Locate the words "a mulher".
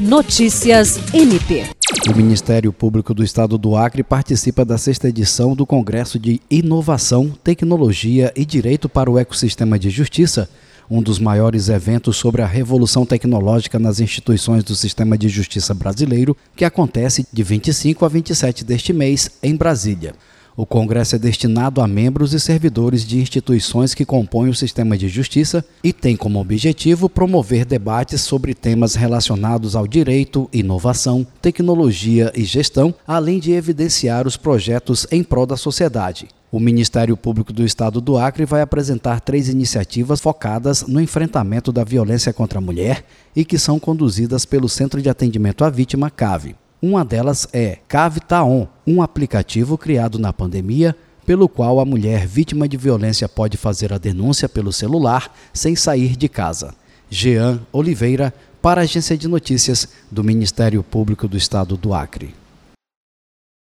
42.58-43.02, 51.78-52.26